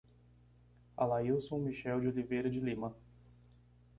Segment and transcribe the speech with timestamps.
[0.97, 2.91] Alailson Michel de Oliveira de Lima